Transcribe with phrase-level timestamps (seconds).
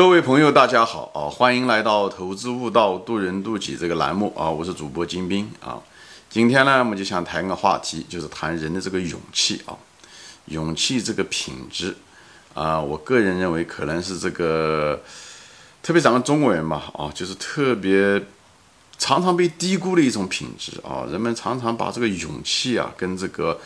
[0.00, 1.28] 各位朋友，大家好啊！
[1.28, 4.48] 欢迎来到《投资悟道，渡人渡己》这个栏目啊！
[4.48, 5.78] 我是主播金兵啊。
[6.30, 9.76] 今天呢，我们就想谈个话题，就是谈人的这个勇气啊，
[10.46, 11.94] 勇气这个品质
[12.54, 12.80] 啊。
[12.80, 14.98] 我个人认为，可能是这个，
[15.82, 18.24] 特别咱们中国人吧啊，就是特别
[18.96, 21.04] 常常被低估的一种品质啊。
[21.12, 23.60] 人们常常把这个勇气啊，跟这个。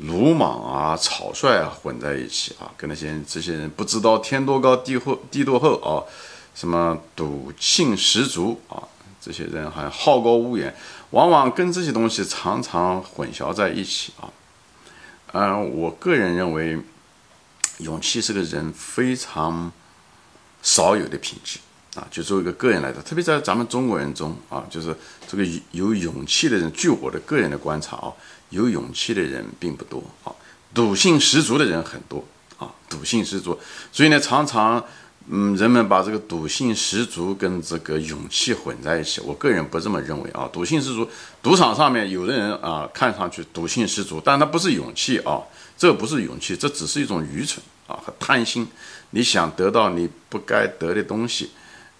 [0.00, 6.00] 鲁莽啊，草率啊，混在一起啊，跟那些这些人不知道天多高地厚地多厚啊，
[6.54, 8.82] 什么赌性十足啊，
[9.20, 10.74] 这些人还好高骛远，
[11.10, 14.30] 往往跟这些东西常常混淆在一起啊。
[15.32, 16.78] 嗯，我个人认为，
[17.78, 19.70] 勇气是个人非常
[20.62, 21.58] 少有的品质
[21.94, 22.08] 啊。
[22.10, 24.96] 就作为一个个人来说，特别在咱们中国人中啊，就是
[25.28, 28.10] 这个有勇气的人，据我的个人的观察啊。
[28.50, 30.30] 有勇气的人并不多啊，
[30.74, 32.24] 赌性十足的人很多
[32.58, 33.58] 啊，赌性十足，
[33.90, 34.84] 所以呢，常常，
[35.28, 39.20] 嗯，人们把这个赌性十足跟这个勇气混在一起。
[39.20, 41.08] 我个人不这么认为啊，赌性十足，
[41.42, 45.40] 赌场上面有的人啊，看上去赌性十足，但他不是勇气啊，
[45.78, 48.66] 这不是勇气，这只是一种愚蠢啊和贪心。
[49.10, 51.50] 你想得到你不该得的东西，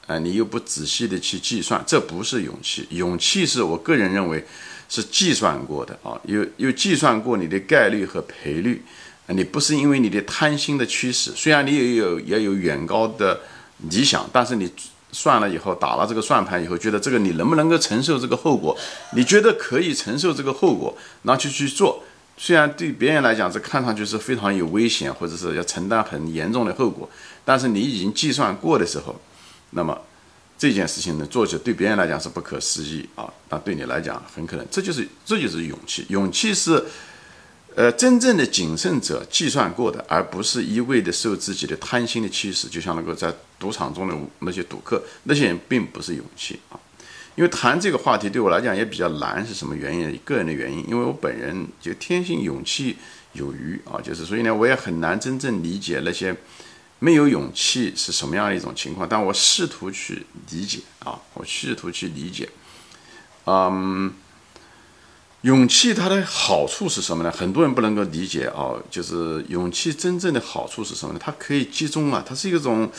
[0.06, 2.86] 呃，你又不仔细的去计算，这不是勇气。
[2.90, 4.44] 勇气是我个人认为。
[4.90, 8.82] 是计算过的啊，有有计算过你的概率和赔率，
[9.28, 13.40] 你不是因为你的贪心的驱使，虽然你也有也有远高的
[13.88, 14.68] 理想，但是你
[15.12, 18.76] 算了以后打了这个算盘以后，觉得这个你能不能够承受这个后果？
[19.14, 22.02] 你觉得可以承受这个后果，那就去做。
[22.36, 27.08] 虽然对别人来讲这看上去是非常有危险，或者是要承担很严重的后果，
[27.44, 29.14] 但是你已经计算过的时候，
[29.70, 29.96] 那么。
[30.60, 36.04] 这件事情呢，做起对别人来讲是不可思议啊，那对你来讲很可能，这就是这就是勇气。
[36.10, 36.84] 勇气是，
[37.74, 42.68] 呃，真正的谨慎者计算过的，而不是一味的受自己的贪心的驱使。
[42.68, 46.78] 就像那个在赌场中的那些赌客，那些人并不是勇气啊。
[47.36, 50.14] 因为谈这个话题对我来讲也比较难，是什么原因？
[50.26, 52.98] 个人的原因，因为我本人就天性勇气
[53.32, 56.36] 有余啊，就是所以呢，我也很难真正理解那些。
[57.00, 59.08] 没有勇气是什么样的一种情况？
[59.08, 62.48] 但我试图去理解啊，我试图去理解。
[63.46, 64.12] 嗯，
[65.40, 67.32] 勇气它的好处是什么呢？
[67.32, 71.20] 很多人不能够理解啊，就是勇气真正的好处是什么呢？
[71.20, 72.92] 它可以集中啊，它是一种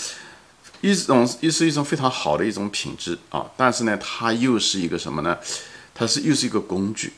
[0.81, 5.38] 一种又是一种非常好的一种品质啊，但是呢，它又是一个什么呢？
[5.94, 7.13] 它是又是一个工具。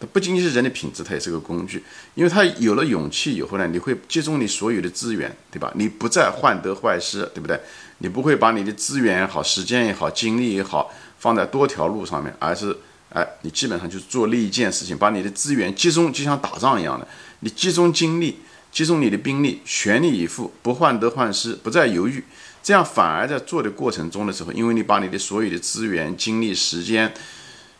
[0.00, 1.82] 它不仅仅是人的品质，它也是个工具。
[2.14, 5.72] 因为它有了勇气以后呢，你会集中你所有的资源，对吧？
[5.74, 7.58] 你不再患得患失，对不对？
[7.98, 12.76] 你不会把你的资源也好、时间也好、精力也好放在多条路上面，而是，
[13.10, 17.06] 哎，你基本上就做那一件事情，把你的资源集中，就像打仗一样的，
[17.40, 18.38] 你集中精力，
[18.72, 22.22] 集中你的兵力，全力以赴，不患得患失，不再犹豫，
[22.62, 27.12] 这样反而在做的过程中的时候，因为你把你的所有的资源、精力、时间。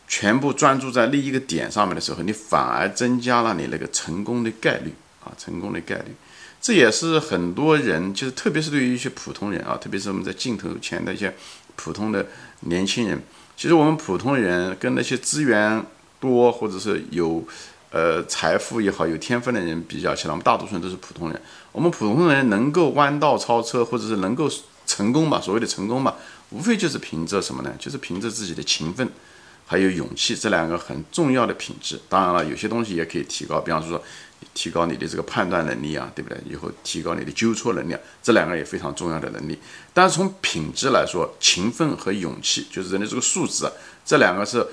[0.07, 4.93] 全部专注在另一个点上面的时候，你反而增加了你那个成功的概率
[5.23, 6.15] 啊，成功的概率。
[6.61, 11.35] 这也是很多人，就是特别是对于一些普通人啊，特别是我们在镜头前的一些
[11.75, 12.25] 普通的
[12.61, 13.21] 年轻人。
[13.55, 15.85] 其实我们普通人跟那些资源
[16.19, 17.45] 多或者是有
[17.91, 21.41] 呃财富也好、有天分的人比较起来，我们大多数人都是普通人。
[21.71, 24.49] 我们普通人能够弯道超车，或者是能够
[24.87, 26.15] 成功吧，所谓的成功吧，
[26.49, 27.73] 无非就是凭着什么呢？
[27.77, 29.07] 就是凭着自己的勤奋。
[29.65, 34.01] 还有勇气这两个很重要的品质，当然了，有些东西也可以提高，比方说
[34.53, 36.37] 提高你的这个判断能力啊，对不对？
[36.47, 39.57] 以后提高你的纠错能力，这两个也非常重要的能力。
[39.93, 43.71] 但是从品质来说，勤奋和勇气，就是人的这个素质啊，
[44.05, 44.65] 这两个是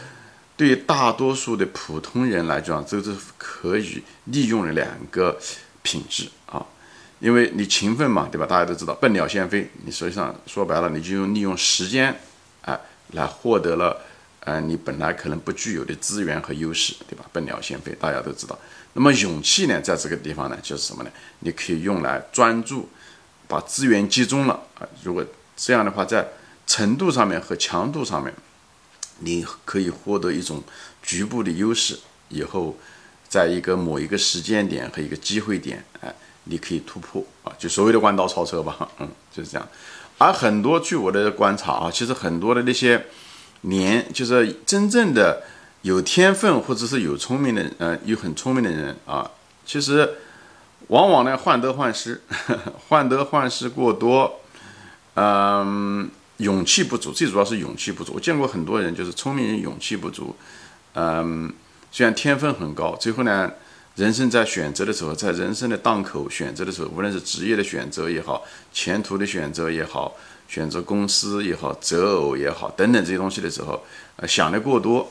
[0.56, 5.38] 对大多数的普通人来讲，这是可以利用的两个
[5.82, 6.64] 品质啊。
[7.18, 8.44] 因为你勤奋嘛，对吧？
[8.44, 12.14] 大家都知道，笨鸟先飞，你实际上说白了，你就用利用时间，
[12.62, 12.78] 哎，
[13.12, 13.96] 来获得了。
[14.44, 17.24] 呃，你本来可能不具有的资源和优势，对吧？
[17.32, 18.58] 笨鸟先飞，大家都知道。
[18.94, 21.10] 那么勇气呢，在这个地方呢，就是什么呢？
[21.38, 22.88] 你可以用来专注，
[23.46, 24.88] 把资源集中了啊。
[25.04, 25.24] 如果
[25.56, 26.26] 这样的话，在
[26.66, 28.34] 程度上面和强度上面，
[29.20, 30.60] 你可以获得一种
[31.04, 31.96] 局部的优势。
[32.28, 32.76] 以后，
[33.28, 36.12] 在一个某一个时间点和一个机会点，哎，
[36.44, 38.90] 你可以突破啊，就所谓的弯道超车吧。
[38.98, 39.68] 嗯，就是这样。
[40.18, 43.06] 而很多，据我的观察啊，其实很多的那些。
[43.62, 45.42] 年就是真正的
[45.82, 49.30] 有天分或者是有聪明的，呃，有很聪明的人啊，
[49.64, 50.08] 其实
[50.88, 52.20] 往往呢患得患失，
[52.88, 54.40] 患得患失过多，
[55.14, 58.12] 嗯，勇气不足，最主要是勇气不足。
[58.14, 60.34] 我见过很多人，就是聪明人勇气不足，
[60.94, 61.52] 嗯，
[61.90, 63.50] 虽然天分很高，最后呢，
[63.96, 70.16] 人生在选择的时候，在人生的档口选择的时候，无论是职业的选择也好，前途的选择也好，
[70.52, 73.82] 选择公司也好，择偶也好，等等这些东西的时候，
[74.16, 75.10] 呃，想的过多。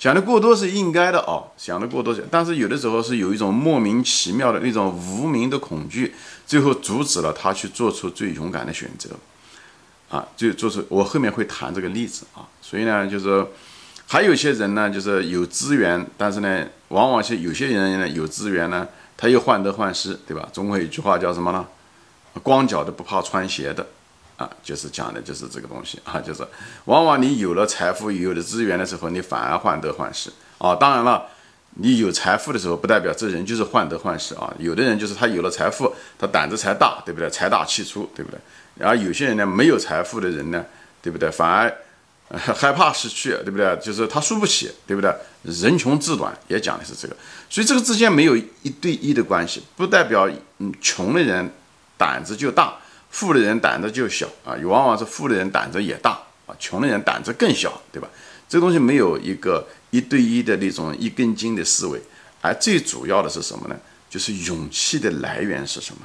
[0.00, 6.12] 想的过多是应该的哦，想的过多，但是有的时候是有一种莫名其妙的那种无名的恐惧，
[6.44, 9.10] 最后阻止了他去做出最勇敢的选择，
[10.10, 13.46] 啊，就做出我后面会谈这个例子啊，所以呢，就是
[14.08, 20.48] 还有些人呢，就是有资源，但是呢，往往是有些人呢有资源呢，他又患得患失，对吧？
[20.52, 21.64] 中国有一句话叫什么呢？
[22.42, 23.86] 光脚的不怕穿鞋的。
[24.62, 26.46] 就是讲的就是这个东西 啊，就是
[26.86, 30.74] 往往你有了财富、有了资源的时候，你反而患得患失啊。
[30.74, 31.26] 当然了，
[31.74, 34.52] 你有财富的时候，不代表这人就是患得患失啊。
[34.58, 37.28] 有的人就是他有了财富，他胆子才大，对不对？
[37.28, 38.38] 财大气粗，对不对？
[38.76, 40.64] 然后有些人呢，没有财富的人呢，
[41.02, 41.30] 对不对？
[41.30, 41.76] 反而
[42.28, 43.76] 害怕失去，对不对？
[43.82, 45.14] 就是他输不起，对不对？
[45.42, 47.16] 人穷志短也讲的是这个，
[47.50, 51.50] 所以这个之间没有一对一的关系，不代表嗯穷的人
[51.96, 52.74] 胆子就大。
[53.14, 58.08] 富的人胆子就小啊，往往是富的人胆子也大啊，穷的人胆子更小，对吧？
[58.48, 62.02] 这东西没有一个一对一的那种一根筋的思维，
[62.40, 63.76] 而最主要的是什么呢？
[64.10, 66.00] 就是勇气的来源是什么？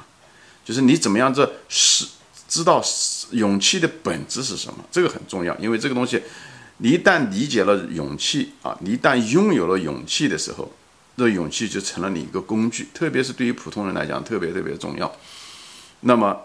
[0.64, 2.06] 就是你怎么样子是
[2.48, 2.80] 知道
[3.32, 4.84] 勇气的本质是什么？
[4.92, 6.22] 这个很重要，因为这个东西，
[6.76, 10.72] 你一旦理解了勇气啊，你一旦拥有了勇气的时候，
[11.16, 15.12] 这勇气就成了你一个工具，特别是对于普通人来讲，特别特别重要。
[16.02, 16.42] 那么。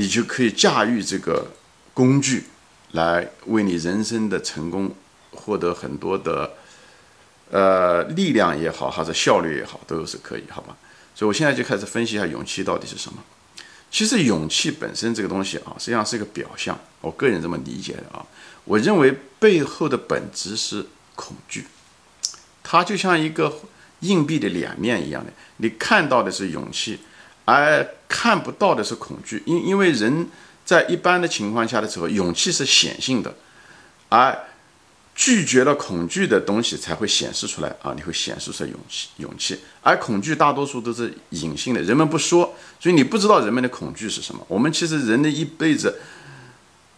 [0.00, 1.50] 你就可以驾驭这个
[1.92, 2.44] 工具，
[2.92, 4.94] 来为你人生的成功
[5.32, 6.54] 获得很多的
[7.50, 10.76] 呃力量也好，还是效率也好，都是可以，好吧？
[11.16, 13.18] 所以我现在就开始分析一下勇气到底是什么。
[13.90, 18.24] 其实勇气本身这个东西啊，实际上是一个表象，我个人这么理解的啊。
[18.64, 20.86] 我认为背后的本质是
[21.16, 21.66] 恐惧，
[22.62, 23.52] 它就像一个
[24.00, 27.00] 硬币的两面一样的，你看到的是勇气。
[27.50, 30.28] 而看不到的是恐惧，因因为人
[30.66, 33.34] 在一般的情况下的时候，勇气是显性的，
[34.10, 34.38] 而
[35.14, 37.94] 拒绝了恐惧的东西才会显示出来啊！
[37.96, 44.44] 你会显示出勇气，勇气，而恐惧大多数都是隐性的，人们不说，所以你不知道人们的恐惧是什么。
[44.46, 45.98] 我们其实人的一辈子，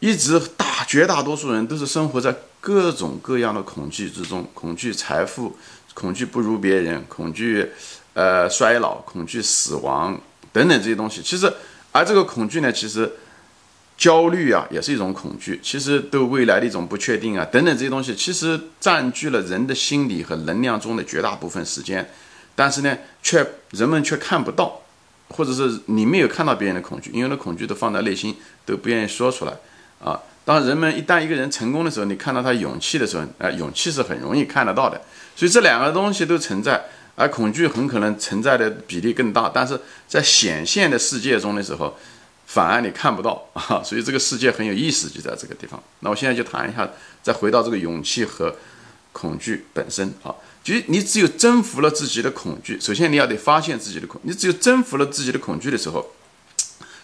[0.00, 5.56] 一直大绝大多数人都是生活在各种各样的恐惧之中，恐惧财富，
[5.94, 7.70] 恐惧不如别人，恐惧
[8.14, 10.20] 呃衰老，恐惧死亡。
[10.52, 11.52] 等等这些东西，其实，
[11.93, 13.11] 而这个恐惧呢，其实
[13.97, 15.61] 焦虑啊，也是一种恐惧。
[15.62, 22.11] 其实对未来的一种不确定啊，等等这些东西，其实占据了人的心理和能量中的绝大部分时间。
[22.56, 24.81] 但是呢，却人们却看不到，
[25.29, 28.35] 或者是你没有看到别人的恐惧，因为那恐惧都放在内心，
[28.67, 29.53] 都不愿意说出来
[30.03, 30.20] 啊。
[30.44, 35.00] 当人们一旦一个人成功的时候，你看到他勇气的时候，啊，勇气是很容易看得到的。
[35.37, 36.82] 所以这两个东西都存在。
[37.20, 39.78] 而恐惧很可能存在的比例更大，但是
[40.08, 41.94] 在显现的世界中的时候，
[42.46, 45.82] 反而你看不到啊，所以这个世界很有意思，就在这个地方。
[45.99, 46.88] 那我现在就谈一下，
[47.22, 48.56] 再回到这个勇气和
[49.12, 50.34] 恐惧本身啊，
[50.64, 56.14] 就你只有征服了自己的恐惧，首先你要得发现自己的恐，你只有征服了自己的恐惧的时候，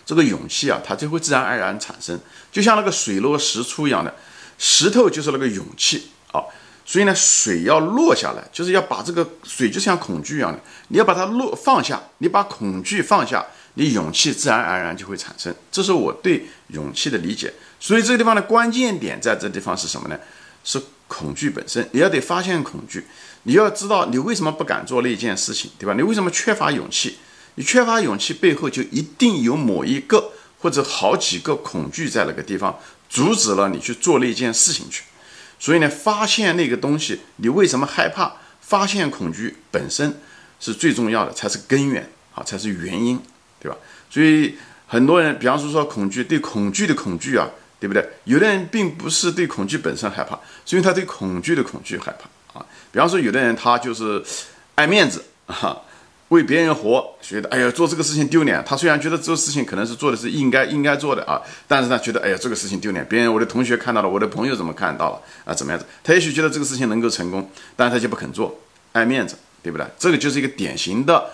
[0.07, 2.19] 这个勇气啊，它就会自然而然产生，
[2.51, 4.15] 就像那个水落石出一样的，
[4.57, 6.41] 石头就是那个勇气啊。
[6.89, 13.45] 所以呢，水要落下来，就是要把这个水就像恐惧一样的，你要把它落放下，你把恐惧放下，
[13.75, 15.53] 你勇气自然而然就会产生。
[15.73, 17.53] 这是我对勇气的理解。
[17.81, 20.17] 所以这个地方的关键点在这地方是什么呢？
[20.63, 21.87] 是恐惧本身。
[21.91, 23.05] 你要得发现恐惧，
[23.43, 25.93] 你要知道你为什么不敢做那件事情，对吧？
[25.95, 27.19] 你为什么缺乏勇气？
[27.57, 32.79] 你缺乏勇气背后就一定有某一个或者好几个恐惧在那个地方
[33.09, 35.03] 阻止了你去做那件事情去。
[35.59, 38.35] 所以呢，发现那个东西，你为什么害怕？
[38.61, 40.21] 发现恐惧本身
[40.59, 43.21] 是最重要的，才是根源啊，才是原因，
[43.61, 43.77] 对吧？
[44.11, 47.49] 所以很多人，比方说说恐惧，对恐惧的恐惧啊，
[47.79, 48.05] 对不对？
[48.25, 52.67] 有的人并不是对恐惧本身害怕，是因为他对恐惧的恐惧害怕啊。
[52.91, 54.23] 比方说，有的人他就是
[54.75, 55.81] 爱面子啊。
[56.29, 58.63] 为别人活，觉得哎呀做这个事情丢脸。
[58.67, 65.55] 他虽然觉得这个事情可能是做的是应该应该做的啊，但是他觉得哎呀这个事情丢脸，别人我的同学看到了，我的朋友怎么看到了啊？
[65.55, 65.87] 怎么样子？
[66.03, 68.59] 他也许觉得这个事情能够成功，但是他就不肯做，
[68.93, 69.87] 爱面子，对不对？
[69.97, 71.31] 这个就是一个典型的，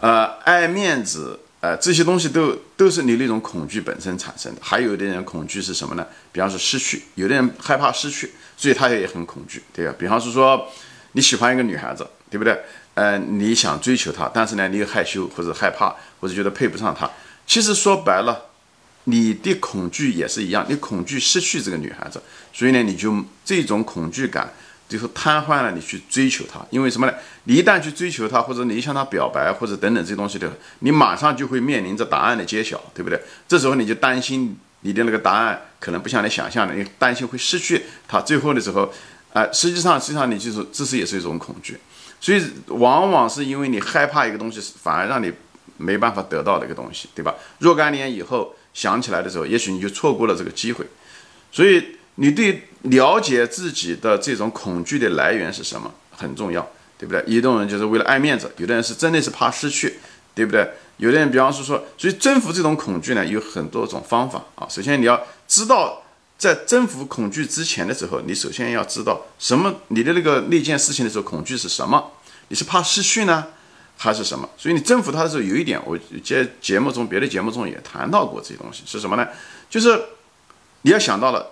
[0.00, 4.60] 呃，爱面子，呃，这些东西都都是你那种恐惧本身产生的。
[4.62, 6.06] 还有的人恐惧是什么呢？
[6.32, 9.94] 比方说失去，有的人害怕失去，所以他也很恐惧，对吧？
[9.98, 10.66] 比方是说
[11.12, 12.58] 你喜欢一个女孩子，对不对？
[12.98, 17.08] 呃，你想追求她，但是呢，你又害羞或者害怕，或者觉得配不上她。
[17.46, 18.46] 其实说白了，
[19.04, 22.20] 你的恐惧也是一样，你恐惧失去这个女孩子，
[22.52, 24.52] 所以呢，你就这种恐惧感
[24.88, 26.58] 最后瘫痪了你去追求她。
[26.70, 27.14] 因为什么呢？
[27.44, 33.22] 你一旦去追求她，或者你向她表白，或者等等这些东西的，你马上就会面临着答案的揭晓，对不对？
[33.46, 38.20] 这时候你就担心你的那个答案可能不像你想象的，你担心会失去她。
[38.20, 38.92] 最后的时候，
[39.32, 41.78] 啊，实际上实际上你就是这是也是一种恐惧。
[42.20, 45.32] 所以往往是因为你害怕一个东西，反而让你
[45.76, 47.34] 没办法得到的一个东西，对吧？
[47.58, 50.84] 若干年以后想起来的时候，也许你就错过了这个机会。
[51.52, 57.22] 所以你对了解自己的这种恐惧的来源是什么很重要，对不对？
[57.26, 59.98] 有的人就是为了爱面子，有的人是真的是怕失去，
[60.34, 60.68] 对不对？
[60.96, 64.66] 有的人，比方说说，所以征服这种恐惧呢，有很多种方法啊。
[64.68, 66.02] 首先你要知道，
[66.38, 69.74] 在征服恐惧之前的时候，你首先要知道什么？
[69.88, 72.12] 你的那个那件事情的时候，恐惧是什么？
[72.48, 73.48] 你是怕失去呢，
[73.96, 74.48] 还是什么？
[74.56, 79.26] 所以你征服它的时候，有一点，我节节目中别的节目中也谈到过这些东西是什么呢？
[79.68, 80.00] 就是。
[80.82, 81.44] 你要想到了，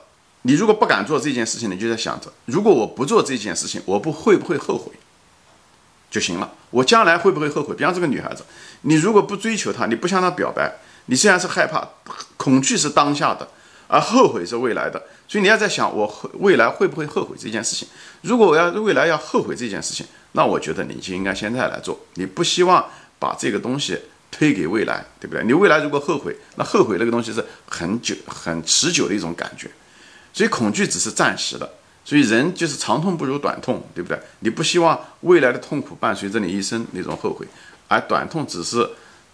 [0.43, 4.93] 你如果不敢做这件事情，你就在想着，如果我不做这件事情，我不会不会后悔
[6.09, 6.53] 就行了。
[6.71, 7.75] 我将来会不会后悔？
[7.75, 8.45] 比方这个女孩子，
[8.83, 10.77] 你如果不追求她，你不向她表白，
[11.07, 11.89] 你虽然是害怕，
[12.37, 13.49] 恐惧是当下的，
[13.89, 15.03] 而后悔是未来的。
[15.29, 17.89] 所以你要在想，我未来会不会后悔这件事情？
[18.23, 21.99] 如果我要未来要后悔这件事情，那我觉得你就应该现在来做。
[22.15, 22.85] 你不希望
[23.19, 23.99] 把这个东西。
[24.29, 25.43] 推给未来，对不对？
[25.45, 29.71] 你未来如果后悔，那后悔那个东西是很久、很持久的一种感觉，
[30.31, 31.73] 所以恐惧只是暂时的。
[32.05, 34.21] 所以人就是长痛不如短痛，对不对？
[34.41, 37.47] 你不希望未来的痛苦伴随着你一生那种后悔，
[37.89, 38.87] 而短痛只是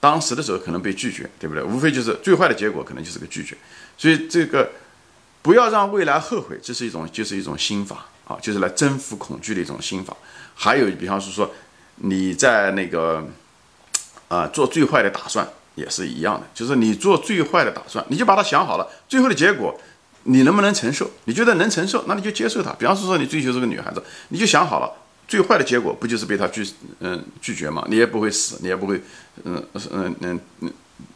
[0.02, 1.62] 当时的时候可能被拒绝，对不对？
[1.62, 3.56] 无非就是最坏的结果，可能就是个拒绝。
[3.97, 4.68] 所以这个
[5.42, 10.16] 不要让未来后悔，这是一种就是一种心法啊，就是来征服恐惧的一种心法。
[10.56, 11.49] 还有，比方是说
[11.99, 13.25] 你在那个。
[14.32, 19.78] 啊，做最坏的打算也是一样的，就是你做最坏的打算，你就把它想好了，最后的结果
[20.23, 21.11] 你能不能承受？
[21.26, 22.73] 你觉得能承受，那你就接受它。
[22.73, 24.90] 比方说，说你追求这个女孩子，你就想好了，
[25.33, 26.62] 最坏的结果不就是被他拒
[27.01, 27.87] 嗯拒绝吗？
[27.89, 29.01] 你也不会死，你也不会
[29.45, 30.73] 嗯嗯嗯嗯。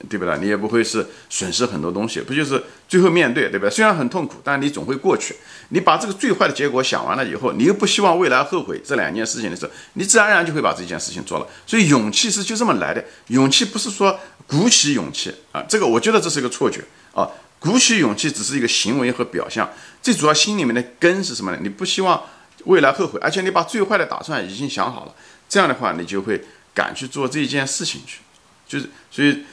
[0.09, 0.37] 对不对？
[0.39, 3.71] 你也不会是损失很多东西，不就是最后面对，对不对？
[3.71, 5.35] 虽然很痛苦，但你总会过去。
[5.71, 11.47] 你把这个最坏的结果想完了以后，你又不希望未来后悔这两件事情的时候，你自然而然就会把这件事情做了。
[11.67, 13.05] 所以勇气是就这么来的。
[13.29, 16.83] 勇气不是说鼓起勇气啊，这个我觉得这是一个错觉
[17.13, 17.29] 啊。
[17.59, 19.69] 鼓起勇气只是一个行为和表象，
[20.03, 21.59] 最主要心里面的根是什么呢？
[21.63, 22.23] 你不希望
[22.67, 25.15] 未来后悔，而且你把最坏的打算已经想好了，
[25.49, 28.21] 这样的话你就会敢去做这件事情去，
[28.69, 29.45] 就是所以。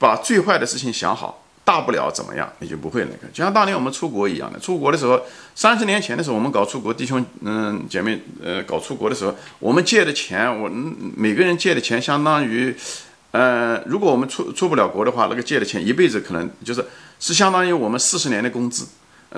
[0.00, 3.26] 把最坏的事情想好，大不了怎么样，你就不会那个。
[3.32, 5.20] 就像当年我们出国一样的，出国的时候，
[5.56, 12.72] 三十年前的时候，我们搞出国，弟兄嗯姐妹呃搞出国的时候，我们借的钱，我们每个人借的钱相当于，
[13.32, 16.86] 呃，如果我们出出不了国的话，那个借的钱一辈子可能就是
[17.18, 18.86] 是相当于我们四十年的工资。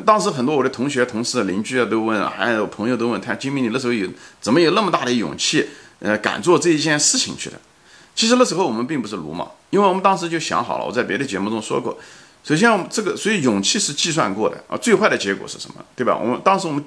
[0.05, 4.09] 当时很多我的同学、同事、邻居啊都问，还有朋友都问，他金明你那时候有
[4.41, 5.69] 怎么有那么大的勇气，
[5.99, 7.61] 呃，敢做这一件事情去的？
[8.15, 10.85] 其实那时候我们并不是鲁莽，因为我们当时就想好了。
[10.85, 11.99] 我在别的节目中说过，
[12.45, 14.77] 首先我们这个，所以勇气是计算过的啊。
[14.77, 15.77] 最坏的结果是什么？
[15.97, 16.17] 对吧？
[16.17, 16.85] 我们当时我们，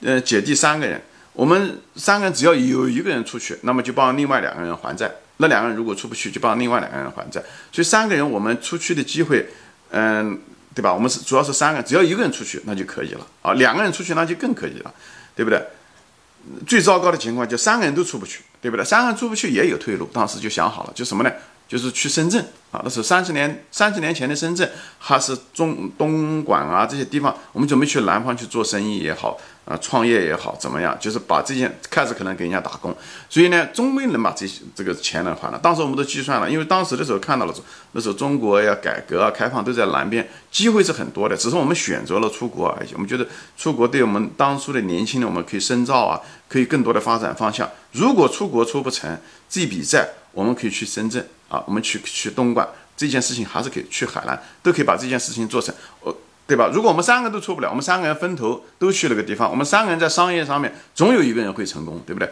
[0.00, 1.00] 呃，姐弟三个人，
[1.32, 5.10] 我们三个人只要有一个人出去，那么就帮另外两个人还债。
[5.38, 7.42] 那两个人如果出不去，就帮另外两个人还债。
[7.72, 9.48] 所以三个人我们出去的机会，
[9.90, 10.38] 嗯，
[10.74, 10.92] 对吧？
[10.92, 13.52] 我们是主要是三个，只要一个人出去那就可以了啊。
[13.54, 14.92] 两个人出去那就更可以了，
[15.34, 15.62] 对不对？
[16.66, 18.42] 最糟糕的情况就三个人都出不去。
[18.64, 18.82] 对不对？
[18.82, 21.30] 三个人出不去也有退路，当时就想好了，就什么呢？
[21.68, 22.40] 就是去深圳
[22.70, 29.38] 啊，那是三十年三十年前的深圳，还是中东莞啊这些地方，我们准备去南方去做生意也好。
[29.64, 30.94] 啊，创业也好，怎么样？
[31.00, 32.94] 就是把这件开始可能给人家打工，
[33.30, 35.58] 所以呢，终归能把这些这个钱能还了。
[35.58, 37.54] 当时我们都计算了，因为当时的时候看到了，
[37.92, 42.90] 那时候中国要改革啊开放都在南边，机会是很多的，只是我们选择了出国而已。
[42.92, 47.66] 我们觉得出国对我们当初的年轻人，我们可以深造啊，可以更多的发展方向。
[47.92, 49.18] 如果出国出不成，
[49.48, 55.74] 这笔债我们可以去深圳啊，我们去去东莞，这件事情还是可以去海南，都可以把这件事情做成。
[56.00, 56.16] 我。
[56.46, 56.70] 对吧？
[56.74, 62.28] 如果我们三个都出不了，我们三个人分头都去了个地方，我们三个人在商业上面总有一个人会成功，对不对？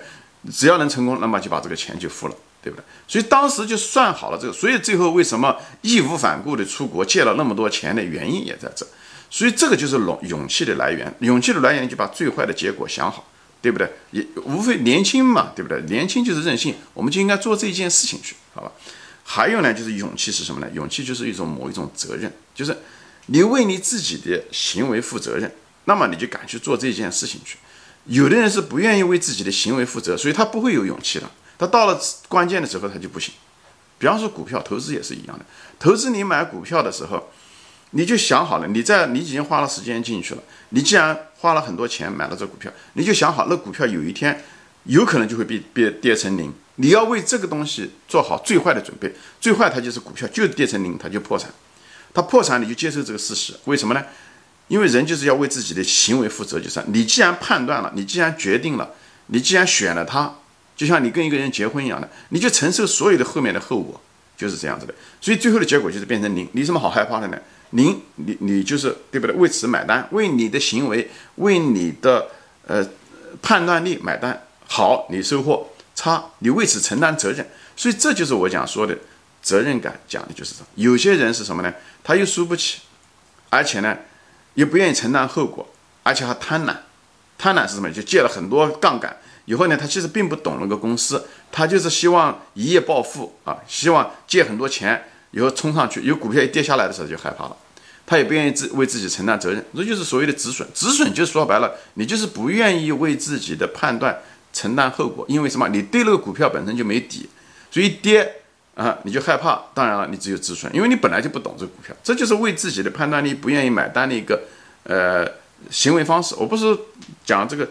[0.53, 2.85] 只要能成功，那么就把这个钱就付了，对不对？
[3.09, 8.87] 所以当时就算好了这个，所以最后为什么义无反顾的出国借了那么多钱的原因也在这。
[9.31, 13.25] 所以这个就是勇勇气的来源，勇气的来源就把最坏的结果想好，
[13.63, 13.91] 对不对？
[14.11, 15.81] 也无非年轻嘛，对不对？
[15.89, 18.71] 年轻就是任性，我们就应该做这件事情去，好吧？
[19.25, 20.69] 还有呢，就是勇气是什么呢？
[20.75, 22.77] 勇气就是一种某一种责任，就是。
[23.27, 25.49] 你为你自己的行为负责任，
[25.85, 27.57] 那么你就敢去做这件事情去。
[28.07, 31.31] 有的人是不愿意为自己的行为负责，所以他不会有勇气的。
[31.57, 33.33] 他到了关键的时候，他就不行。
[33.97, 35.47] 比方说股票投资也是一样的，
[35.79, 37.31] 投资你买股票的时候，
[37.93, 44.43] 你就想好了，你在你已经花了时间进去了，你既然花了很多钱买了这股票，你就想好那股票有一天
[44.83, 46.53] 有可能就会被跌跌成零，
[46.83, 51.49] 你要为这个东西做好最坏的准备，最坏它就是股票就是跌成零，它就破产，
[52.13, 54.05] 它破产你就接受这个事实，为什么呢？
[54.67, 58.91] 因为人就是要为自己的行为负责，就是你既然判断了，你既然决定了，
[59.27, 60.35] 你既然选了它，
[60.75, 64.01] 就像你跟一个人结婚一样的，你就承受所有的后面的后果，
[64.37, 64.93] 就是这样子的。
[65.21, 67.39] 所以最后的结果就是变成零，你什么好害怕的呢？
[67.71, 69.37] 零，你你就是对不对？
[69.37, 72.29] 为此买单，为你的行为，为你的
[72.67, 72.85] 呃
[73.41, 74.43] 判断力买单。
[74.67, 77.49] 好，你收获差，你为此承担责任。
[77.77, 78.97] 所以这就是我讲说的
[79.43, 80.65] 责任感，讲的就是这。
[80.75, 81.73] 有些人是什么呢？
[82.05, 82.81] 他又输不起，
[83.51, 83.97] 而且呢？
[84.55, 85.67] 又不愿意承担后果，
[86.03, 86.77] 而且还贪婪。
[87.39, 87.91] 贪婪是什么？
[87.91, 97.57] 就借了很多杠杆，以后呢，他其实并不懂那个公司，他就是希望一夜暴富啊，希望借很多钱，以后冲上去，有股票一跌下来的时候就害怕了，
[98.05, 100.69] 他也不愿意自为自己承担责任，这就是所谓的止损。
[100.75, 104.21] 止损就说白了，你就是不愿意为自己的判断
[104.53, 105.69] 承担后果，因为什么？
[105.69, 107.29] 你对那个股票本身就没底，
[107.71, 108.37] 所以跌。
[108.75, 114.45] 啊，你就害怕，当然了，你只有止损，因为你本来就不懂这个股票，这就是为自己的判断力不愿意买单的一个
[114.85, 115.31] 呃
[115.71, 116.35] 行为方式。
[116.37, 116.75] 我不是
[117.23, 117.69] 讲这个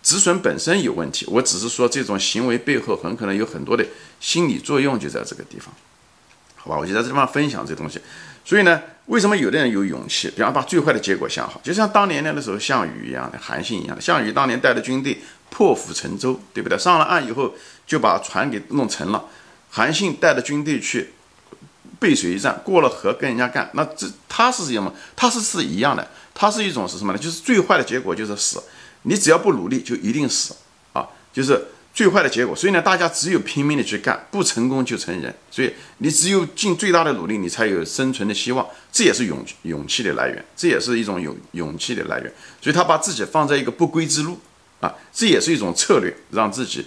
[0.00, 3.84] 止损本身有问题，我只是说这种行为背后很可能有很多的
[4.20, 5.74] 心理作用，就在这个地方，
[6.54, 6.78] 好吧？
[6.78, 8.00] 我就在这地方分享这东西。
[8.44, 15.18] 所以呢，为什么有的人有勇气，比方把最坏的结果想好，就像当年那个时候项羽一样的，韩信一样的，项羽当年带着军队
[15.50, 16.76] 破釜沉舟，对不对？
[16.78, 17.54] 上了岸以后
[17.86, 19.24] 就把船给弄沉了。
[19.70, 21.12] 韩信带着军队去
[21.98, 24.92] 背水一战，过了河跟人家干，那这他是什么？
[25.16, 27.18] 他是是一样的，他是一种是什么呢？
[27.18, 28.62] 就是最坏的结果就是死，
[29.02, 30.54] 你只要不努力就一定死
[30.92, 31.60] 啊，就是
[31.94, 32.54] 最坏的结果。
[32.54, 35.34] 所以呢，大家只有拼命的去干，不成功就成人。
[35.50, 38.66] 所以你只有尽最大的努力，你才有生存的希望。
[38.92, 42.30] 这也是勇勇气的来源，这也是一种勇勇气的来源。
[42.60, 44.38] 所以他把自己放在一个不归之路
[44.80, 46.84] 啊，这也是一种策略，让自己。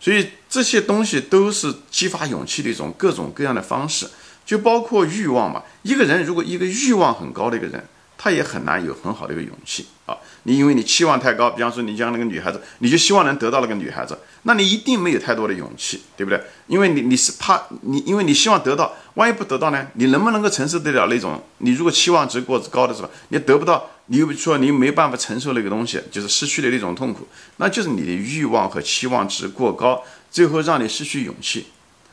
[0.00, 4.08] 所以这些东西都是激发勇气的一种各种各样的方式，
[4.46, 5.62] 就包括欲望嘛。
[5.82, 7.84] 一个人如果一个欲望很高的一个人，
[8.22, 10.14] 他也很难有很好的一个勇气啊。
[10.42, 16.38] 你因为你期望太高，比方说你将那个女孩子，你就希望能得到那个女孩子，那你一定没有太多的勇气，对不对？
[16.66, 19.86] 因为你你是怕你，因为你希望得到，万一不得到呢？
[19.94, 21.42] 你能不能够承受得了那种？
[21.58, 23.88] 你如果期望值过高的时候，你得不到。
[24.12, 27.28] 你又说你没办法承受那个东西，就是失去的那种痛苦，
[27.58, 30.02] 那就是你的欲望和期望值过高，
[30.32, 31.66] 最后让你失去勇气，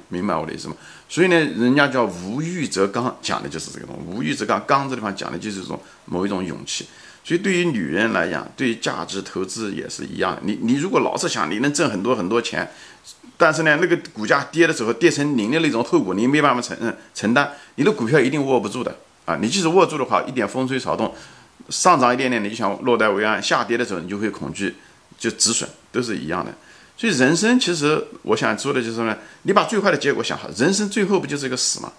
[0.09, 0.75] 明白我的意思吗？
[1.09, 4.01] 所以呢，人家叫无欲则刚，讲的就是这个东西。
[4.11, 6.85] 无欲则刚，刚这地方讲的就是这种某一种勇气。
[7.23, 10.41] 所以对于女人来讲，对于价值投资也是一样的。
[10.43, 12.69] 你你如果老是想你能挣很多很多钱，
[13.37, 19.37] 但是呢，那个股价跌的时候跌成零的那种后果，你没办法承认承担，你的股票一定握不住的啊！
[19.41, 21.13] 你即使握住的话，一点风吹草动。
[21.69, 24.75] 上涨一点点，你就想落袋为安；下跌的时候，你就会恐惧，
[25.19, 26.53] 就止损，都是一样的。
[26.97, 29.15] 所以人生其实我想说的就是呢？
[29.43, 31.93] 你把最坏的结果想好，人生最后不就是一个死吗？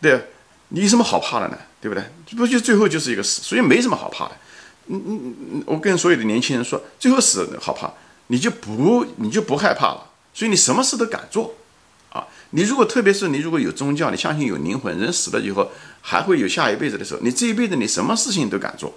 [0.00, 0.28] 对，
[0.68, 1.58] 你有什么好怕的呢？
[1.80, 2.04] 对不对？
[2.36, 4.32] 不就最后就是一个死，所以没什么好怕的。
[4.86, 7.90] 嗯嗯嗯，我跟所有的年轻人说，最后死好怕，
[8.28, 10.10] 你就不你就不害怕了。
[10.32, 11.56] 所以你什么事都敢做
[12.10, 12.24] 啊！
[12.50, 18.94] 你如果特别是你如果有宗教，你相信有灵魂，人死了以后还会有下一辈子的时候，你这一辈子你什么事情都敢做。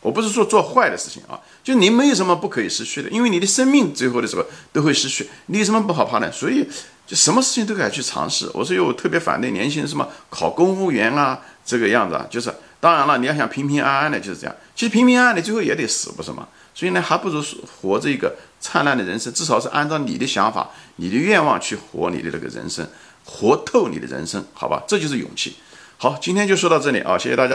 [0.00, 6.32] 我不是说做坏的事情啊，就你没有什么不可以失去的，因为你的生命最后的时候都会失去，你有什么不好怕呢？
[6.32, 6.66] 所以
[7.06, 8.50] 就什么事情都敢去尝试。
[8.54, 14.56] 我说我特别反对年轻人什么考公务员啊这个样子啊，就是当然了，你要想平平安安的，就是这样。
[14.74, 16.48] 其实平平安安的最后也得死，不是吗？
[16.74, 17.44] 所以呢，还不如
[17.82, 22.88] 活着一个灿烂的人生，至少是按照你的想法、你的愿望去活你的这个人生，
[23.24, 24.82] 活透你的人生，好吧？
[24.88, 25.56] 这就是勇气。
[25.98, 27.48] 好，今天就说到这里啊，谢谢大家。